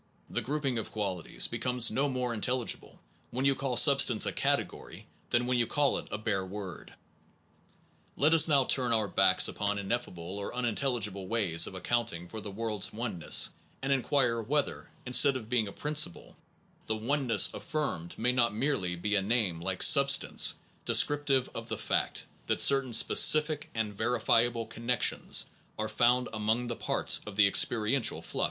The 0.31 0.41
grouping 0.41 0.79
of 0.79 0.91
qualities 0.91 1.47
be 1.47 1.59
comes 1.59 1.91
no 1.91 2.09
more 2.09 2.33
intelligible 2.33 2.99
when 3.29 3.45
you 3.45 3.53
call 3.53 3.77
sub 3.77 4.01
stance 4.01 4.25
a 4.25 4.31
category 4.33 5.05
than 5.29 5.45
when 5.45 5.59
you 5.59 5.67
call 5.67 5.99
it 5.99 6.07
a 6.09 6.17
bare 6.17 6.43
word. 6.43 6.95
Let 8.15 8.33
us 8.33 8.47
now 8.47 8.63
turn 8.63 8.93
our 8.93 9.07
backs 9.07 9.47
upon 9.47 9.77
ineffable 9.77 10.39
or 10.39 10.55
unintelligible 10.55 11.27
ways 11.27 11.67
of 11.67 11.75
accounting 11.75 12.27
for 12.27 12.41
the 12.41 12.49
Pragmatic 12.49 12.57
world 12.57 12.81
s 12.81 12.93
oneness, 12.93 13.49
and 13.83 13.93
inquire 13.93 14.41
whether, 14.41 14.89
analysis 15.05 15.05
of 15.05 15.05
oneness 15.05 15.05
instead 15.05 15.35
of 15.37 15.49
being 15.49 15.67
a 15.67 15.71
principle, 15.71 16.35
the 16.87 16.95
one 16.97 17.27
ness 17.27 17.53
affirmed 17.53 18.17
may 18.17 18.31
not 18.31 18.55
merely 18.55 18.95
be 18.95 19.13
a 19.13 19.21
name 19.21 19.59
like 19.61 19.83
substance, 19.83 20.55
descriptive 20.83 21.47
of 21.53 21.67
the 21.67 21.77
fact 21.77 22.25
that 22.47 22.59
certain 22.59 22.93
specific 22.93 23.69
and 23.75 23.93
verifiable 23.93 24.65
connections 24.65 25.47
are 25.77 25.87
found 25.87 26.27
among 26.33 26.65
the 26.65 26.75
parts 26.75 27.21
of 27.27 27.35
the 27.35 27.45
experiential 27.45 28.23
flux. 28.23 28.39